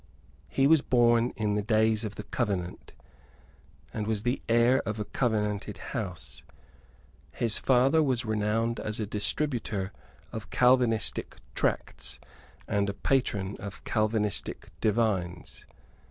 He 0.49 0.65
was 0.65 0.81
born 0.81 1.31
in 1.37 1.53
the 1.53 1.61
days 1.61 2.03
of 2.03 2.15
the 2.15 2.23
Covenant, 2.23 2.93
and 3.93 4.07
was 4.07 4.23
the 4.23 4.41
heir 4.49 4.79
of 4.79 4.99
a 4.99 5.05
covenanted 5.05 5.77
house. 5.93 6.41
His 7.33 7.59
father 7.59 8.01
was 8.01 8.25
renowned 8.25 8.79
as 8.79 8.99
a 8.99 9.05
distributor 9.05 9.93
of 10.31 10.49
Calvinistic 10.49 11.35
tracts, 11.53 12.19
and 12.67 12.89
a 12.89 12.95
patron 12.95 13.55
of 13.59 13.83
Calvinistic 13.83 14.69
divines. 14.81 15.67